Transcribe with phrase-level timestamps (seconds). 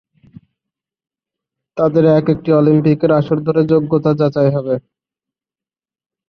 [1.77, 4.75] তাদের এক-একটি অলিম্পিকের আসর ধরে যোগ্যতা যাচাই হবে।